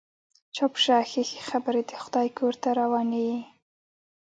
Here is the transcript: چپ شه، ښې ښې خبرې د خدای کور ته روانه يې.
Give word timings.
چپ 0.55 0.73
شه، 0.83 0.97
ښې 1.09 1.23
ښې 1.29 1.39
خبرې 1.49 1.81
د 1.85 1.91
خدای 2.03 2.27
کور 2.37 2.53
ته 2.61 2.69
روانه 2.79 3.19
يې. 3.27 3.39